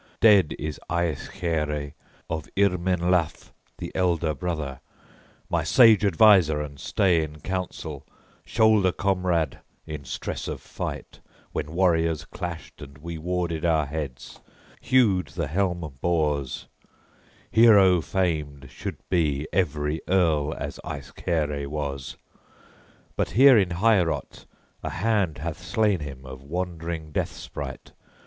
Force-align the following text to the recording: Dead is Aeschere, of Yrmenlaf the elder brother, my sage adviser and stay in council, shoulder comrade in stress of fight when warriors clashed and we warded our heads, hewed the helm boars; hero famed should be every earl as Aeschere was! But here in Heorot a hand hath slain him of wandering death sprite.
Dead 0.19 0.55
is 0.57 0.79
Aeschere, 0.89 1.93
of 2.27 2.49
Yrmenlaf 2.57 3.51
the 3.77 3.91
elder 3.93 4.33
brother, 4.33 4.81
my 5.47 5.63
sage 5.63 6.03
adviser 6.03 6.59
and 6.59 6.79
stay 6.79 7.21
in 7.21 7.39
council, 7.41 8.03
shoulder 8.43 8.91
comrade 8.91 9.59
in 9.85 10.03
stress 10.03 10.47
of 10.47 10.59
fight 10.59 11.19
when 11.51 11.73
warriors 11.75 12.25
clashed 12.25 12.81
and 12.81 12.97
we 12.97 13.19
warded 13.19 13.63
our 13.63 13.85
heads, 13.85 14.39
hewed 14.81 15.27
the 15.27 15.45
helm 15.45 15.99
boars; 16.01 16.67
hero 17.51 18.01
famed 18.01 18.71
should 18.71 18.97
be 19.07 19.45
every 19.53 20.01
earl 20.07 20.51
as 20.57 20.79
Aeschere 20.83 21.67
was! 21.67 22.17
But 23.15 23.29
here 23.37 23.55
in 23.55 23.69
Heorot 23.69 24.47
a 24.81 24.89
hand 24.89 25.37
hath 25.37 25.61
slain 25.61 25.99
him 25.99 26.25
of 26.25 26.41
wandering 26.41 27.11
death 27.11 27.33
sprite. 27.33 27.91